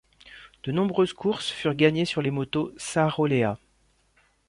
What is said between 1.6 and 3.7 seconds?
gagnées sur les motos Saroléa.